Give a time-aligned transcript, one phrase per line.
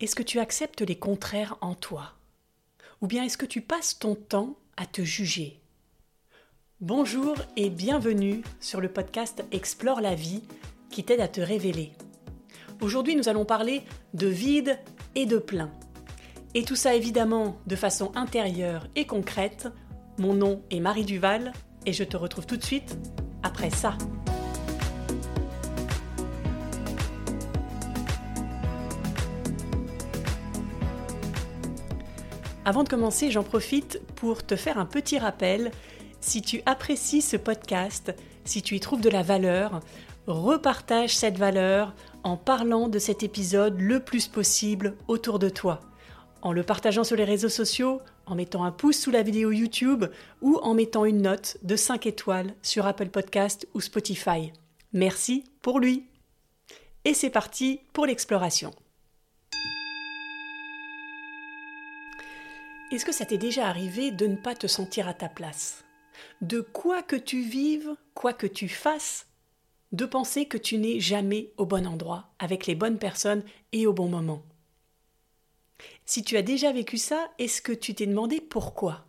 [0.00, 2.12] est-ce que tu acceptes les contraires en toi?
[3.00, 5.60] Ou bien est-ce que tu passes ton temps à te juger?
[6.80, 10.44] Bonjour et bienvenue sur le podcast Explore la vie
[10.90, 11.92] qui t'aide à te révéler.
[12.80, 13.82] Aujourd'hui nous allons parler
[14.14, 14.78] de vide
[15.16, 15.72] et de plein.
[16.54, 19.66] Et tout ça évidemment de façon intérieure et concrète.
[20.16, 21.52] Mon nom est Marie Duval
[21.86, 22.96] et je te retrouve tout de suite
[23.42, 23.98] après ça.
[32.68, 35.70] Avant de commencer, j'en profite pour te faire un petit rappel.
[36.20, 39.80] Si tu apprécies ce podcast, si tu y trouves de la valeur,
[40.26, 41.94] repartage cette valeur
[42.24, 45.80] en parlant de cet épisode le plus possible autour de toi.
[46.42, 50.04] En le partageant sur les réseaux sociaux, en mettant un pouce sous la vidéo YouTube
[50.42, 54.52] ou en mettant une note de 5 étoiles sur Apple Podcast ou Spotify.
[54.92, 56.04] Merci pour lui.
[57.06, 58.74] Et c'est parti pour l'exploration.
[62.90, 65.84] Est-ce que ça t'est déjà arrivé de ne pas te sentir à ta place?
[66.40, 69.26] De quoi que tu vives, quoi que tu fasses,
[69.92, 73.92] de penser que tu n'es jamais au bon endroit, avec les bonnes personnes et au
[73.92, 74.42] bon moment?
[76.06, 79.04] Si tu as déjà vécu ça, est-ce que tu t'es demandé pourquoi?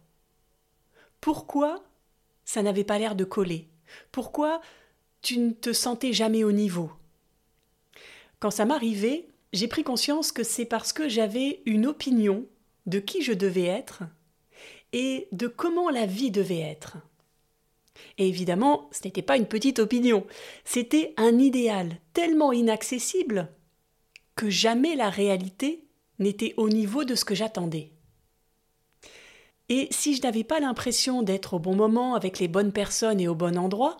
[1.22, 1.82] Pourquoi
[2.44, 3.70] ça n'avait pas l'air de coller?
[4.12, 4.60] Pourquoi
[5.22, 6.92] tu ne te sentais jamais au niveau?
[8.42, 12.46] Quand ça m'arrivait, j'ai pris conscience que c'est parce que j'avais une opinion
[12.90, 14.04] de qui je devais être
[14.92, 16.98] et de comment la vie devait être.
[18.18, 20.26] Et évidemment, ce n'était pas une petite opinion,
[20.66, 23.50] c'était un idéal tellement inaccessible
[24.36, 25.86] que jamais la réalité
[26.18, 27.92] n'était au niveau de ce que j'attendais.
[29.68, 33.28] Et si je n'avais pas l'impression d'être au bon moment avec les bonnes personnes et
[33.28, 33.98] au bon endroit,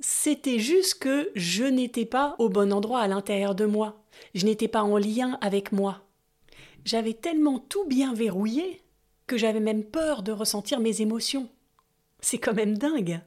[0.00, 4.02] c'était juste que je n'étais pas au bon endroit à l'intérieur de moi,
[4.34, 6.02] je n'étais pas en lien avec moi
[6.84, 8.82] j'avais tellement tout bien verrouillé
[9.26, 11.48] que j'avais même peur de ressentir mes émotions.
[12.20, 13.20] C'est quand même dingue.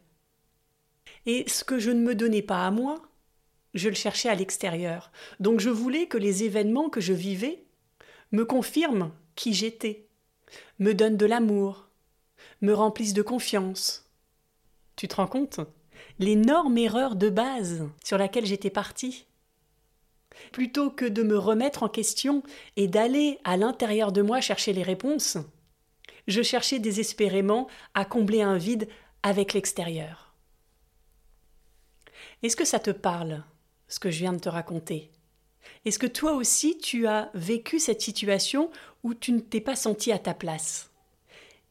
[1.26, 3.02] Et ce que je ne me donnais pas à moi,
[3.74, 5.12] je le cherchais à l'extérieur.
[5.40, 7.64] Donc je voulais que les événements que je vivais
[8.32, 10.08] me confirment qui j'étais,
[10.80, 11.88] me donnent de l'amour,
[12.62, 14.10] me remplissent de confiance.
[14.96, 15.60] Tu te rends compte?
[16.20, 19.26] L'énorme erreur de base sur laquelle j'étais partie
[20.52, 22.44] Plutôt que de me remettre en question
[22.76, 25.38] et d'aller à l'intérieur de moi chercher les réponses,
[26.28, 28.88] je cherchais désespérément à combler un vide
[29.24, 30.34] avec l'extérieur.
[32.42, 33.44] Est-ce que ça te parle,
[33.88, 35.12] ce que je viens de te raconter?
[35.86, 38.70] Est-ce que toi aussi tu as vécu cette situation
[39.04, 40.92] où tu ne t'es pas senti à ta place?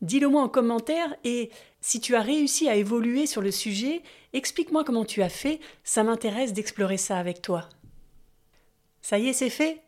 [0.01, 4.03] Dis-le moi en commentaire et si tu as réussi à évoluer sur le sujet,
[4.33, 7.69] explique-moi comment tu as fait, ça m'intéresse d'explorer ça avec toi.
[9.03, 9.83] Ça y est, c'est fait?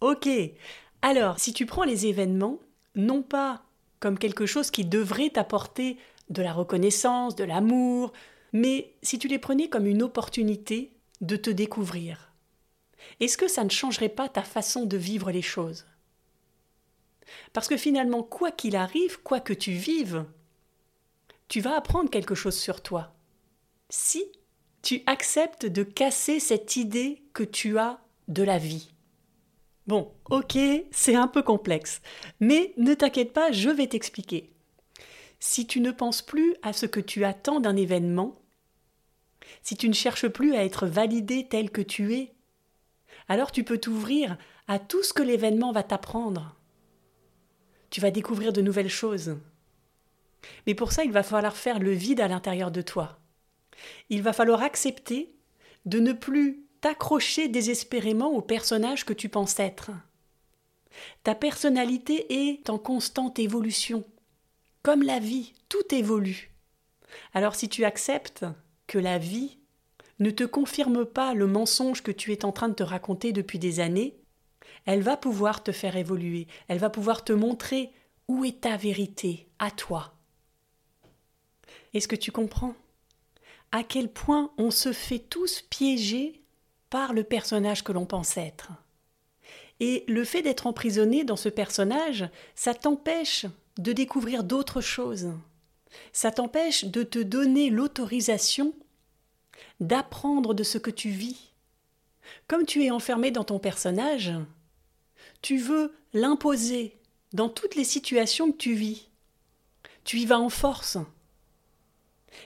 [0.00, 0.28] Ok.
[1.02, 2.58] Alors, si tu prends les événements,
[2.94, 3.62] non pas
[4.00, 8.12] comme quelque chose qui devrait t'apporter de la reconnaissance, de l'amour,
[8.52, 12.32] mais si tu les prenais comme une opportunité de te découvrir,
[13.20, 15.86] est-ce que ça ne changerait pas ta façon de vivre les choses?
[17.52, 20.24] Parce que finalement, quoi qu'il arrive, quoi que tu vives,
[21.48, 23.14] tu vas apprendre quelque chose sur toi.
[23.88, 24.24] Si
[24.82, 28.92] tu acceptes de casser cette idée que tu as de la vie.
[29.86, 30.56] Bon, ok,
[30.90, 32.00] c'est un peu complexe,
[32.38, 34.52] mais ne t'inquiète pas, je vais t'expliquer.
[35.40, 38.40] Si tu ne penses plus à ce que tu attends d'un événement,
[39.62, 42.34] si tu ne cherches plus à être validé tel que tu es,
[43.28, 44.38] alors tu peux t'ouvrir
[44.68, 46.56] à tout ce que l'événement va t'apprendre.
[47.90, 49.38] Tu vas découvrir de nouvelles choses.
[50.66, 53.18] Mais pour ça, il va falloir faire le vide à l'intérieur de toi.
[54.08, 55.34] Il va falloir accepter
[55.86, 59.90] de ne plus t'accrocher désespérément au personnage que tu penses être.
[61.22, 64.04] Ta personnalité est en constante évolution.
[64.82, 66.50] Comme la vie, tout évolue.
[67.34, 68.46] Alors si tu acceptes
[68.86, 69.58] que la vie
[70.18, 73.58] ne te confirme pas le mensonge que tu es en train de te raconter depuis
[73.58, 74.16] des années,
[74.86, 77.92] elle va pouvoir te faire évoluer, elle va pouvoir te montrer
[78.28, 80.14] où est ta vérité, à toi.
[81.92, 82.74] Est-ce que tu comprends?
[83.72, 86.39] À quel point on se fait tous piéger
[86.90, 88.70] par le personnage que l'on pense être.
[89.78, 93.46] Et le fait d'être emprisonné dans ce personnage, ça t'empêche
[93.78, 95.30] de découvrir d'autres choses.
[96.12, 98.74] Ça t'empêche de te donner l'autorisation
[99.80, 101.52] d'apprendre de ce que tu vis.
[102.46, 104.32] Comme tu es enfermé dans ton personnage,
[105.42, 106.96] tu veux l'imposer
[107.32, 109.08] dans toutes les situations que tu vis.
[110.04, 110.98] Tu y vas en force.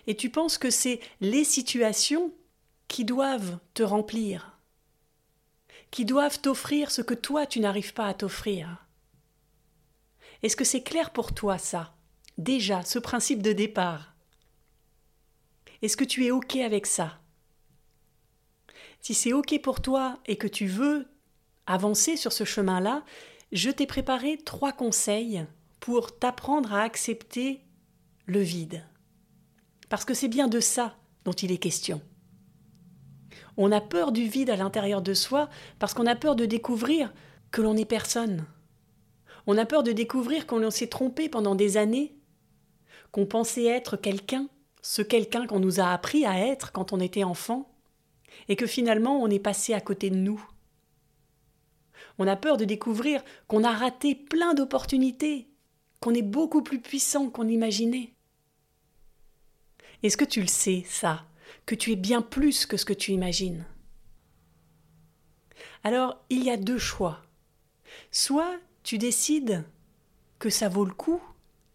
[0.07, 2.33] Et tu penses que c'est les situations
[2.95, 4.57] qui doivent te remplir,
[5.91, 8.87] qui doivent t'offrir ce que toi tu n'arrives pas à t'offrir.
[10.45, 11.97] Est-ce que c'est clair pour toi ça?
[12.39, 14.15] Déjà, ce principe de départ.
[15.83, 17.19] Est-ce que tu es OK avec ça?
[19.01, 21.09] Si c'est OK pour toi et que tu veux
[21.67, 23.05] avancer sur ce chemin-là,
[23.51, 25.45] je t'ai préparé trois conseils
[25.81, 27.61] pour t'apprendre à accepter
[28.27, 28.87] le vide.
[29.89, 32.01] Parce que c'est bien de ça dont il est question.
[33.57, 35.49] On a peur du vide à l'intérieur de soi
[35.79, 37.13] parce qu'on a peur de découvrir
[37.51, 38.47] que l'on n'est personne.
[39.47, 42.17] On a peur de découvrir qu'on s'est trompé pendant des années,
[43.13, 44.49] qu'on pensait être quelqu'un,
[44.83, 47.71] ce quelqu'un qu'on nous a appris à être quand on était enfant,
[48.49, 50.45] et que finalement on est passé à côté de nous.
[52.19, 55.49] On a peur de découvrir qu'on a raté plein d'opportunités,
[56.01, 58.15] qu'on est beaucoup plus puissant qu'on imaginait.
[60.03, 61.25] Est-ce que tu le sais, ça,
[61.67, 63.65] que tu es bien plus que ce que tu imagines
[65.83, 67.21] Alors, il y a deux choix.
[68.11, 69.65] Soit tu décides
[70.39, 71.23] que ça vaut le coup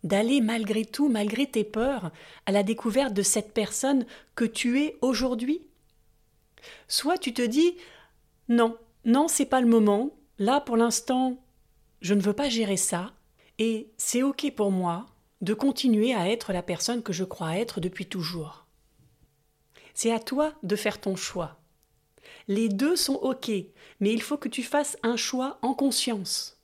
[0.04, 2.12] d'aller malgré tout, malgré tes peurs,
[2.46, 4.06] à la découverte de cette personne
[4.36, 5.62] que tu es aujourd'hui.
[6.88, 7.75] Soit tu te dis
[8.48, 11.38] non, non, c'est pas le moment, Là, pour l'instant,
[12.00, 13.12] je ne veux pas gérer ça,
[13.58, 15.06] et c'est OK pour moi
[15.42, 18.66] de continuer à être la personne que je crois être depuis toujours.
[20.01, 21.60] C'est à toi de faire ton choix.
[22.48, 23.51] Les deux sont OK,
[24.00, 26.57] mais il faut que tu fasses un choix en conscience.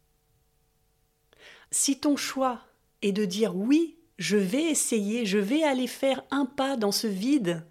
[1.70, 2.62] Si ton choix
[3.02, 7.08] est de dire oui, je vais essayer, je vais aller faire un pas dans ce
[7.08, 7.68] vide,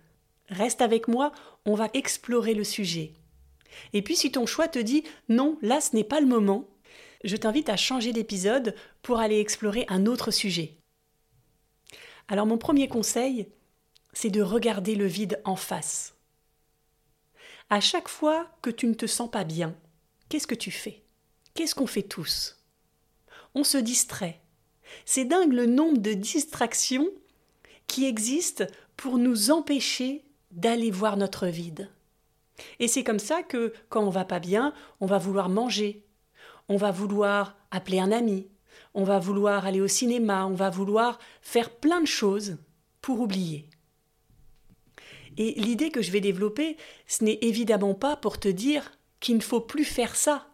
[0.50, 1.32] reste avec moi,
[1.64, 3.14] on va explorer le sujet.
[3.94, 6.68] Et puis si ton choix te dit non, là ce n'est pas le moment,
[7.24, 10.76] je t'invite à changer d'épisode pour aller explorer un autre sujet.
[12.28, 13.48] Alors mon premier conseil,
[14.14, 16.14] c'est de regarder le vide en face.
[17.68, 19.74] À chaque fois que tu ne te sens pas bien,
[20.28, 21.02] qu'est-ce que tu fais?
[21.54, 22.62] Qu'est-ce qu'on fait tous?
[23.54, 24.40] On se distrait.
[25.04, 27.08] C'est dingue le nombre de distractions
[27.86, 28.64] qui existent
[28.96, 31.90] pour nous empêcher d'aller voir notre vide.
[32.78, 36.04] Et c'est comme ça que, quand on va pas bien, on va vouloir manger,
[36.68, 38.46] on va vouloir appeler un ami,
[38.94, 42.56] on va vouloir aller au cinéma, on va vouloir faire plein de choses
[43.00, 43.68] pour oublier.
[45.36, 46.76] Et l'idée que je vais développer,
[47.06, 50.46] ce n'est évidemment pas pour te dire qu'il ne faut plus faire ça,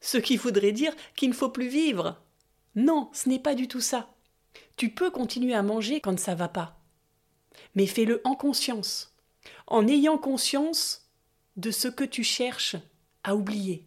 [0.00, 2.20] ce qui voudrait dire qu'il ne faut plus vivre.
[2.74, 4.14] Non, ce n'est pas du tout ça.
[4.76, 6.78] Tu peux continuer à manger quand ça va pas.
[7.74, 9.14] Mais fais-le en conscience,
[9.66, 11.10] en ayant conscience
[11.56, 12.76] de ce que tu cherches
[13.24, 13.86] à oublier.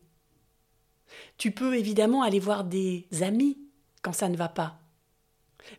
[1.38, 3.58] Tu peux évidemment aller voir des amis
[4.02, 4.80] quand ça ne va pas.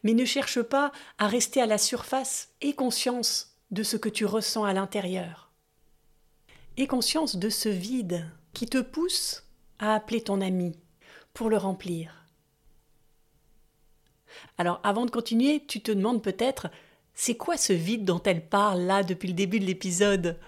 [0.02, 4.24] Mais ne cherche pas à rester à la surface et conscience de ce que tu
[4.24, 5.50] ressens à l'intérieur.
[6.76, 9.44] Et conscience de ce vide qui te pousse
[9.78, 10.78] à appeler ton ami
[11.34, 12.26] pour le remplir.
[14.58, 16.68] Alors avant de continuer, tu te demandes peut-être
[17.14, 20.38] c'est quoi ce vide dont elle parle là depuis le début de l'épisode?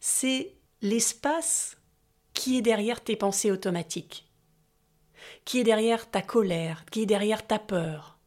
[0.00, 1.76] C'est l'espace
[2.34, 4.28] qui est derrière tes pensées automatiques,
[5.44, 8.18] qui est derrière ta colère, qui est derrière ta peur.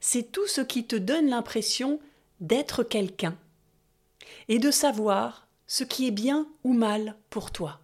[0.00, 2.00] C'est tout ce qui te donne l'impression
[2.40, 3.36] d'être quelqu'un
[4.48, 7.80] et de savoir ce qui est bien ou mal pour toi.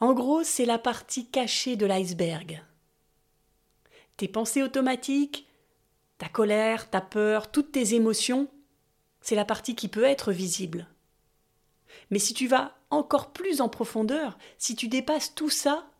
[0.00, 2.62] En gros, c'est la partie cachée de l'iceberg.
[4.16, 5.46] Tes pensées automatiques,
[6.18, 8.48] ta colère, ta peur, toutes tes émotions,
[9.20, 10.86] c'est la partie qui peut être visible.
[12.10, 15.90] Mais si tu vas encore plus en profondeur, si tu dépasses tout ça,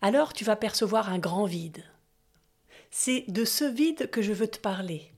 [0.00, 1.84] alors tu vas percevoir un grand vide.
[2.90, 5.12] C'est de ce vide que je veux te parler.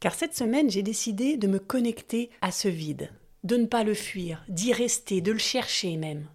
[0.00, 3.10] Car cette semaine, j'ai décidé de me connecter à ce vide,
[3.42, 6.28] de ne pas le fuir, d'y rester, de le chercher même.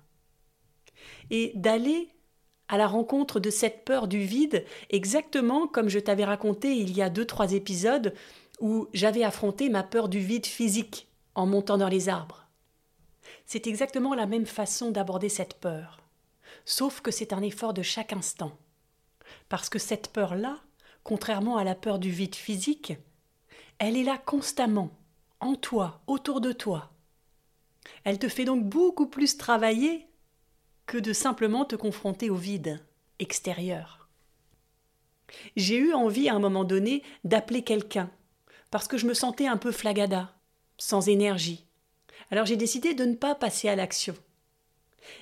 [1.29, 2.10] Et d'aller
[2.67, 7.01] à la rencontre de cette peur du vide, exactement comme je t'avais raconté il y
[7.01, 8.13] a deux, trois épisodes
[8.60, 12.48] où j'avais affronté ma peur du vide physique en montant dans les arbres.
[13.46, 16.00] C'est exactement la même façon d'aborder cette peur,
[16.65, 18.58] sauf que c'est un effort de chaque instant.
[19.50, 20.60] Parce que cette peur-là,
[21.03, 22.93] contrairement à la peur du vide physique,
[23.84, 24.92] elle est là constamment,
[25.42, 26.92] en toi, autour de toi.
[28.06, 30.08] Elle te fait donc beaucoup plus travailler
[30.86, 32.80] que de simplement te confronter au vide
[33.20, 34.08] extérieur.
[35.58, 38.10] J'ai eu envie à un moment donné d'appeler quelqu'un,
[38.72, 40.34] parce que je me sentais un peu flagada,
[40.78, 41.66] sans énergie.
[42.32, 44.16] Alors j'ai décidé de ne pas passer à l'action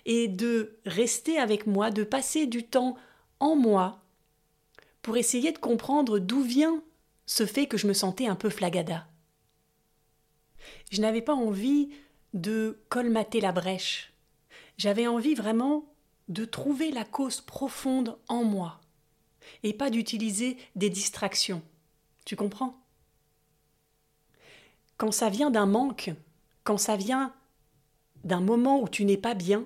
[0.05, 2.95] et de rester avec moi, de passer du temps
[3.39, 4.03] en moi
[5.01, 6.83] pour essayer de comprendre d'où vient
[7.31, 9.07] ce fait que je me sentais un peu flagada.
[10.91, 11.89] Je n'avais pas envie
[12.33, 14.11] de colmater la brèche.
[14.77, 15.85] J'avais envie vraiment
[16.27, 18.81] de trouver la cause profonde en moi
[19.63, 21.61] et pas d'utiliser des distractions.
[22.25, 22.75] Tu comprends?
[24.97, 26.11] Quand ça vient d'un manque,
[26.65, 27.33] quand ça vient
[28.25, 29.63] d'un moment où tu n'es pas bien,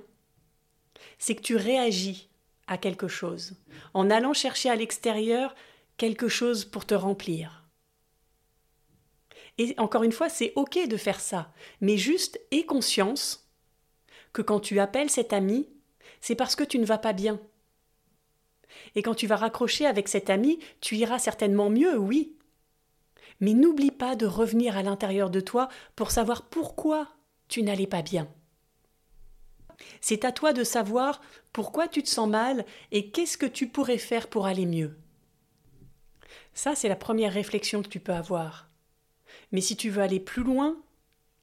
[1.18, 2.30] c'est que tu réagis
[2.68, 3.56] à quelque chose,
[3.96, 5.56] en allant chercher à l'extérieur
[5.98, 7.66] quelque chose pour te remplir.
[9.58, 13.50] Et encore une fois, c'est ok de faire ça, mais juste aie conscience
[14.34, 15.70] que quand tu appelles cet ami,
[16.20, 17.40] c'est parce que tu ne vas pas bien.
[18.96, 22.36] Et quand tu vas raccrocher avec cet ami, tu iras certainement mieux, oui.
[23.40, 27.08] Mais n'oublie pas de revenir à l'intérieur de toi pour savoir pourquoi
[27.48, 28.28] tu n'allais pas bien.
[30.02, 31.22] C'est à toi de savoir
[31.54, 34.98] pourquoi tu te sens mal et qu'est-ce que tu pourrais faire pour aller mieux.
[36.54, 38.70] Ça, c'est la première réflexion que tu peux avoir.
[39.52, 40.78] Mais si tu veux aller plus loin,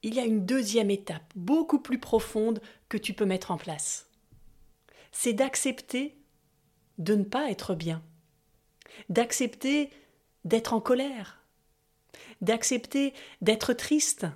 [0.01, 4.09] il y a une deuxième étape, beaucoup plus profonde, que tu peux mettre en place.
[5.11, 6.17] C'est d'accepter
[6.97, 8.03] de ne pas être bien,
[9.09, 9.89] d'accepter
[10.45, 11.41] d'être en colère,
[12.41, 14.27] d'accepter d'être triste,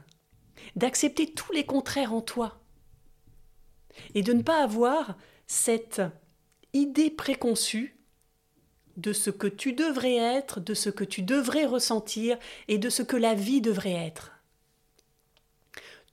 [0.75, 2.59] d'accepter tous les contraires en toi
[4.13, 6.01] et de ne pas avoir cette
[6.73, 7.96] idée préconçue
[8.97, 12.37] de ce que tu devrais être, de ce que tu devrais ressentir
[12.67, 14.31] et de ce que la vie devrait être.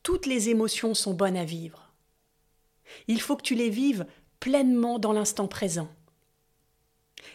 [0.03, 1.93] Toutes les émotions sont bonnes à vivre.
[3.09, 4.07] Il faut que tu les vives
[4.38, 5.88] pleinement dans l'instant présent.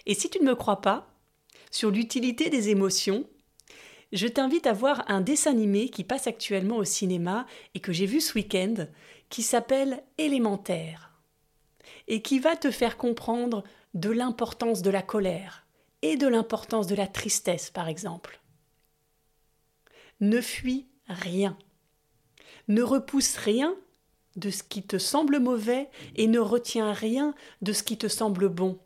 [0.06, 1.12] Et si tu ne me crois pas
[1.72, 3.26] sur l'utilité des émotions,
[4.12, 8.06] je t'invite à voir un dessin animé qui passe actuellement au cinéma et que j'ai
[8.06, 8.88] vu ce week-end,
[9.30, 11.12] qui s'appelle Élémentaire,
[12.08, 15.66] et qui va te faire comprendre de l'importance de la colère
[16.02, 18.40] et de l'importance de la tristesse, par exemple.
[20.20, 21.58] Ne fuis rien.
[22.68, 23.76] Ne repousse rien
[24.36, 28.48] de ce qui te semble mauvais et ne retiens rien de ce qui te semble
[28.48, 28.80] bon.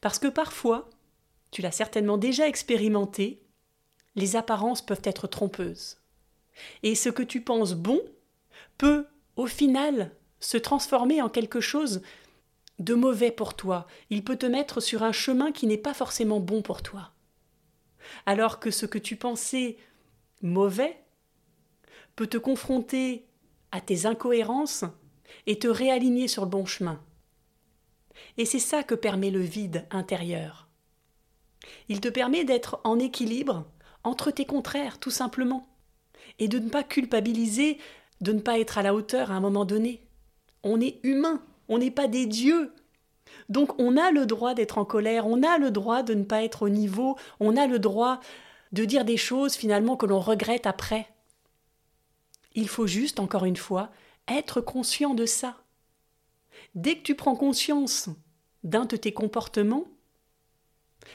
[0.00, 0.88] Parce que parfois,
[1.50, 3.42] tu l'as certainement déjà expérimenté,
[4.14, 5.98] les apparences peuvent être trompeuses.
[6.82, 8.00] Et ce que tu penses bon
[8.78, 9.06] peut,
[9.36, 12.02] au final, se transformer en quelque chose
[12.80, 13.86] de mauvais pour toi.
[14.08, 17.12] Il peut te mettre sur un chemin qui n'est pas forcément bon pour toi.
[18.26, 19.76] Alors que ce que tu pensais
[20.42, 20.98] mauvais
[22.16, 23.26] peut te confronter
[23.70, 24.84] à tes incohérences
[25.46, 27.00] et te réaligner sur le bon chemin.
[28.36, 30.68] Et c'est ça que permet le vide intérieur.
[31.88, 33.66] Il te permet d'être en équilibre
[34.02, 35.68] entre tes contraires, tout simplement,
[36.38, 37.78] et de ne pas culpabiliser,
[38.22, 40.06] de ne pas être à la hauteur à un moment donné.
[40.62, 42.74] On est humain, on n'est pas des dieux.
[43.48, 46.42] Donc on a le droit d'être en colère, on a le droit de ne pas
[46.42, 48.20] être au niveau, on a le droit
[48.72, 51.08] de dire des choses finalement que l'on regrette après.
[52.54, 53.90] Il faut juste, encore une fois,
[54.28, 55.56] être conscient de ça.
[56.74, 58.08] Dès que tu prends conscience
[58.64, 59.86] d'un de tes comportements,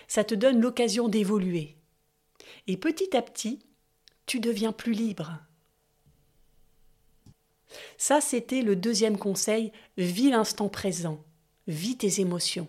[0.08, 1.78] ça te donne l'occasion d'évoluer.
[2.68, 3.60] Et petit à petit,
[4.26, 5.40] tu deviens plus libre.
[7.98, 11.24] Ça, c'était le deuxième conseil, vis l'instant présent,
[11.68, 12.68] vis tes émotions.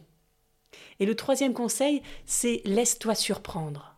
[0.98, 3.96] Et le troisième conseil, c'est laisse-toi surprendre.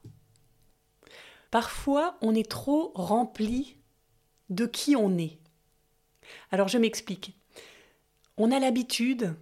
[1.51, 3.77] Parfois, on est trop rempli
[4.51, 5.39] de qui on est.
[6.51, 7.35] Alors je m'explique.
[8.37, 9.35] On a l'habitude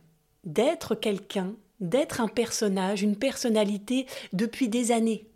[0.45, 5.29] d'être quelqu'un, d'être un personnage, une personnalité depuis des années.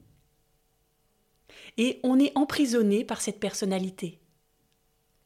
[1.77, 4.20] Et on est emprisonné par cette personnalité.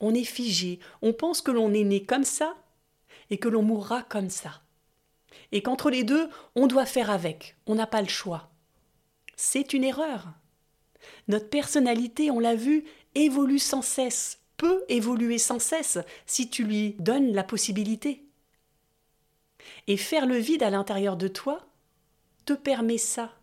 [0.00, 2.54] On est figé, on pense que l'on est né comme ça
[3.30, 4.62] et que l'on mourra comme ça.
[5.52, 8.50] Et qu'entre les deux, on doit faire avec, on n'a pas le choix.
[9.36, 10.28] C'est une erreur.
[11.28, 12.84] Notre personnalité, on l'a vu,
[13.14, 18.24] évolue sans cesse, peut évoluer sans cesse si tu lui donnes la possibilité.
[19.86, 21.66] Et faire le vide à l'intérieur de toi
[22.44, 23.34] te permet ça.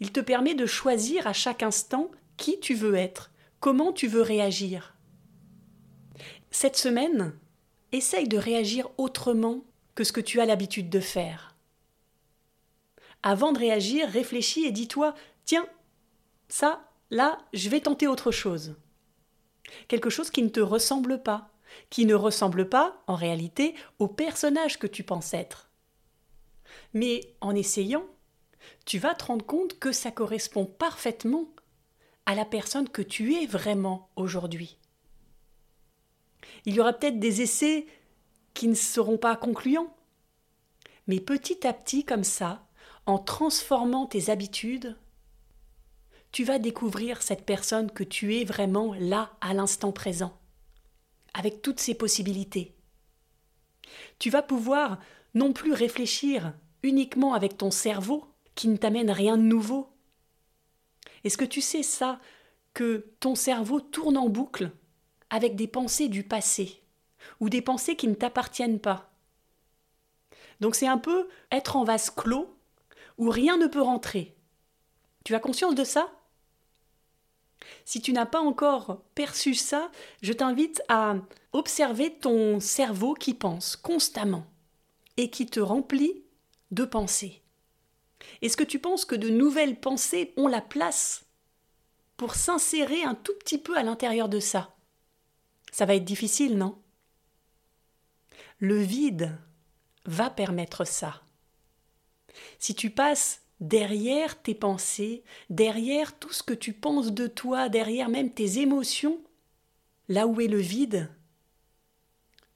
[0.00, 3.30] Il te permet de choisir à chaque instant qui tu veux être,
[3.60, 4.94] comment tu veux réagir.
[6.54, 7.34] Cette semaine,
[7.92, 11.56] essaye de réagir autrement que ce que tu as l'habitude de faire.
[13.22, 15.14] Avant de réagir, réfléchis et dis-toi
[15.46, 15.66] Tiens,
[16.48, 18.76] ça, là, je vais tenter autre chose.
[19.88, 21.48] Quelque chose qui ne te ressemble pas,
[21.88, 25.70] qui ne ressemble pas, en réalité, au personnage que tu penses être.
[26.92, 28.04] Mais en essayant,
[28.84, 31.48] tu vas te rendre compte que ça correspond parfaitement
[32.26, 34.78] à la personne que tu es vraiment aujourd'hui.
[36.64, 37.86] Il y aura peut-être des essais
[38.54, 39.94] qui ne seront pas concluants,
[41.06, 42.66] mais petit à petit, comme ça,
[43.06, 44.96] en transformant tes habitudes,
[46.30, 50.38] tu vas découvrir cette personne que tu es vraiment là à l'instant présent.
[51.34, 52.74] avec toutes ces possibilités.
[54.18, 54.98] Tu vas pouvoir
[55.34, 56.52] non plus réfléchir
[56.82, 59.88] uniquement avec ton cerveau qui ne t'amène rien de nouveau.
[61.24, 62.20] Est-ce que tu sais ça,
[62.74, 64.72] que ton cerveau tourne en boucle
[65.32, 66.82] avec des pensées du passé
[67.40, 69.10] ou des pensées qui ne t'appartiennent pas
[70.60, 72.54] Donc c'est un peu être en vase clos
[73.16, 74.36] où rien ne peut rentrer.
[75.24, 76.12] Tu as conscience de ça?
[77.84, 81.16] Si tu n'as pas encore perçu ça, je t'invite à
[81.52, 84.44] observer ton cerveau qui pense constamment
[85.16, 86.24] et qui te remplit
[86.72, 87.40] de pensées.
[88.42, 91.24] Est-ce que tu penses que de nouvelles pensées ont la place
[92.18, 94.71] pour s'insérer un tout petit peu à l'intérieur de ça?
[95.72, 96.78] Ça va être difficile, non?
[98.58, 99.36] Le vide
[100.04, 101.22] va permettre ça.
[102.58, 108.08] Si tu passes derrière tes pensées, derrière tout ce que tu penses de toi, derrière
[108.08, 109.20] même tes émotions,
[110.08, 111.10] là où est le vide,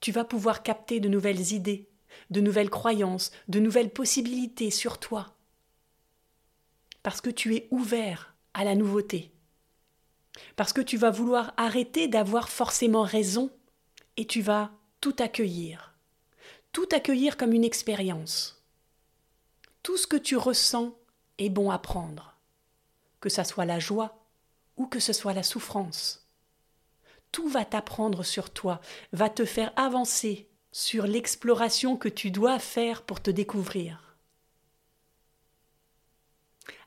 [0.01, 1.89] tu vas pouvoir capter de nouvelles idées,
[2.31, 5.37] de nouvelles croyances, de nouvelles possibilités sur toi.
[7.03, 9.33] Parce que tu es ouvert à la nouveauté.
[10.57, 13.51] Parce que tu vas vouloir arrêter d'avoir forcément raison
[14.17, 15.95] et tu vas tout accueillir.
[16.73, 18.63] Tout accueillir comme une expérience.
[19.83, 20.97] Tout ce que tu ressens
[21.39, 22.35] est bon à prendre.
[23.21, 24.27] Que ça soit la joie
[24.77, 26.29] ou que ce soit la souffrance.
[27.33, 28.81] Tout va t'apprendre sur toi,
[29.13, 34.17] va te faire avancer sur l'exploration que tu dois faire pour te découvrir.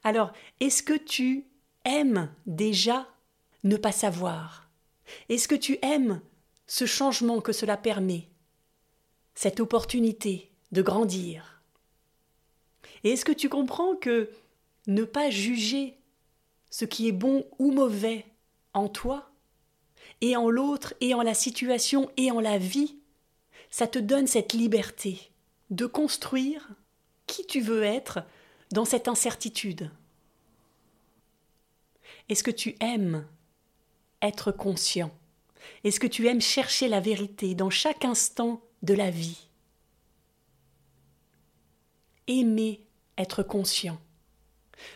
[0.04, 1.48] Alors, est-ce que tu
[1.86, 3.08] aimes déjà
[3.64, 4.70] ne pas savoir
[5.28, 6.22] Est-ce que tu aimes
[6.68, 8.28] ce changement que cela permet
[9.36, 11.62] Cette opportunité de grandir?
[13.04, 14.30] Et est-ce que tu comprends que
[14.88, 15.98] ne pas juger
[16.70, 18.26] ce qui est bon ou mauvais
[18.74, 19.32] en toi,
[20.22, 22.98] et en l'autre, et en la situation, et en la vie,
[23.70, 25.32] ça te donne cette liberté
[25.70, 26.70] de construire
[27.26, 28.20] qui tu veux être
[28.72, 29.92] dans cette incertitude?
[32.28, 33.26] Est-ce que tu aimes
[34.22, 35.12] être conscient
[35.84, 39.48] Est-ce que tu aimes chercher la vérité dans chaque instant de la vie?
[42.28, 42.82] Aimer
[43.18, 44.00] être conscient.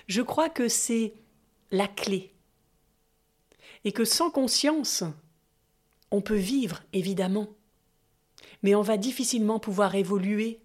[0.07, 1.13] Je crois que c'est
[1.71, 2.31] la clé.
[3.83, 5.03] Et que sans conscience,
[6.11, 7.49] on peut vivre, évidemment,
[8.61, 10.61] mais on va difficilement pouvoir évoluer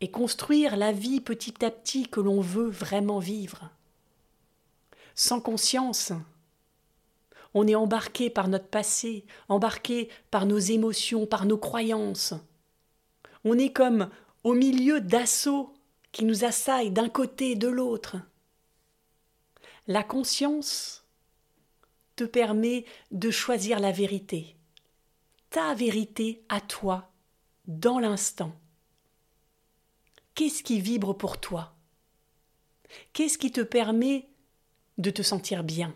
[0.00, 3.70] et construire la vie petit à petit que l'on veut vraiment vivre.
[5.14, 6.12] Sans conscience,
[7.54, 12.34] on est embarqué par notre passé, embarqué par nos émotions, par nos croyances.
[13.44, 14.10] On est comme
[14.44, 15.74] au milieu d'assauts
[16.12, 18.16] qui nous assaillent d'un côté et de l'autre.
[19.86, 21.04] La conscience
[22.16, 24.56] te permet de choisir la vérité,
[25.50, 27.10] ta vérité à toi
[27.66, 28.52] dans l'instant.
[30.34, 31.74] Qu'est-ce qui vibre pour toi?
[33.12, 34.28] Qu'est-ce qui te permet
[34.98, 35.94] de te sentir bien?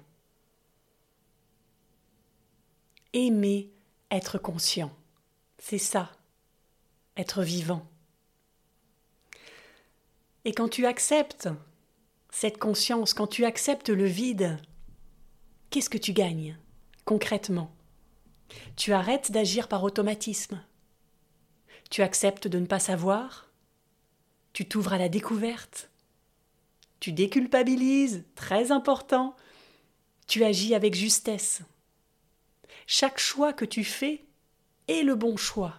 [3.17, 3.71] Aimer
[4.11, 4.91] être conscient,
[5.59, 6.11] c'est ça,
[7.17, 7.87] être vivant.
[10.45, 11.49] Et quand tu acceptes
[12.31, 14.59] cette conscience, quand tu acceptes le vide,
[15.71, 16.59] qu'est-ce que tu gagnes
[17.05, 17.73] concrètement?
[18.75, 20.61] Tu arrêtes d'agir par automatisme.
[21.91, 23.49] Tu acceptes de ne pas savoir,
[24.53, 25.89] tu t'ouvres à la découverte,
[26.99, 29.37] tu déculpabilises, très important,
[30.27, 31.63] tu agis avec justesse.
[32.87, 34.25] Chaque choix que tu fais
[34.89, 35.75] est le bon choix,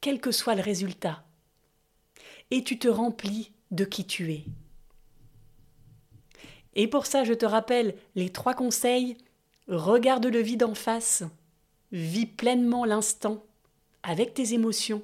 [0.00, 1.24] quel que soit le résultat.
[2.50, 4.44] Et tu te remplis de qui tu es.
[6.74, 9.16] Et pour ça, je te rappelle les trois conseils.
[9.68, 11.22] Regarde le vide en face,
[11.92, 13.44] vis pleinement l'instant
[14.02, 15.02] avec tes émotions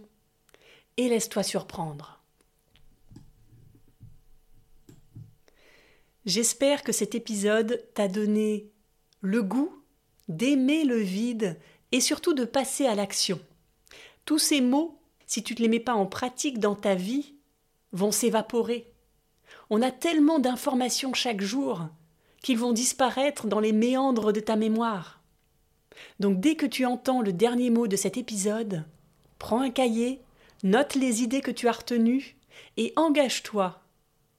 [0.96, 2.20] et laisse-toi surprendre.
[6.26, 8.70] J'espère que cet épisode t'a donné
[9.22, 9.79] le goût
[10.30, 11.58] d'aimer le vide
[11.92, 13.40] et surtout de passer à l'action.
[14.24, 17.34] Tous ces mots, si tu ne les mets pas en pratique dans ta vie,
[17.92, 18.92] vont s'évaporer.
[19.68, 21.88] On a tellement d'informations chaque jour
[22.42, 25.20] qu'ils vont disparaître dans les méandres de ta mémoire.
[26.18, 28.84] Donc dès que tu entends le dernier mot de cet épisode,
[29.38, 30.22] prends un cahier
[30.62, 32.36] Note les idées que tu as retenues
[32.76, 33.80] et engage-toi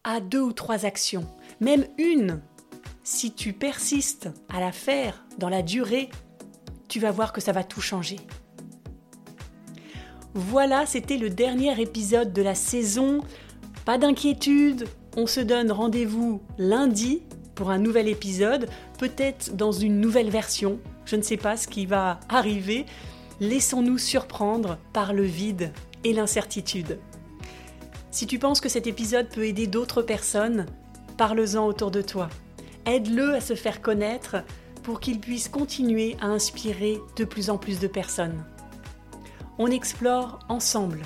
[0.03, 1.25] à deux ou trois actions,
[1.59, 2.41] même une.
[3.03, 6.09] Si tu persistes à la faire dans la durée,
[6.87, 8.17] tu vas voir que ça va tout changer.
[10.33, 13.21] Voilà, c'était le dernier épisode de la saison.
[13.85, 14.87] Pas d'inquiétude,
[15.17, 17.23] on se donne rendez-vous lundi
[17.55, 20.79] pour un nouvel épisode, peut-être dans une nouvelle version.
[21.05, 22.85] Je ne sais pas ce qui va arriver,
[23.41, 26.99] Laissons-nous surprendre par le vide et l'incertitude.
[28.11, 30.67] Si tu penses que cet épisode peut aider d'autres personnes,
[31.17, 32.29] parle-en autour de toi.
[32.85, 34.37] Aide-le à se faire connaître
[34.83, 38.43] pour qu'il puisse continuer à inspirer de plus en plus de personnes.
[39.59, 41.01] On explore ensemble.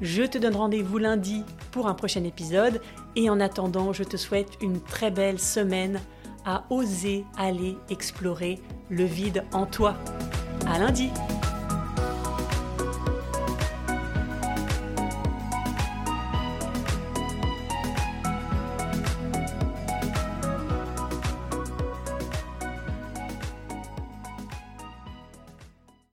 [0.00, 2.80] Je te donne rendez-vous lundi pour un prochain épisode
[3.16, 6.00] et en attendant, je te souhaite une très belle semaine
[6.46, 9.96] à oser aller explorer le vide en toi.
[10.66, 11.10] À lundi!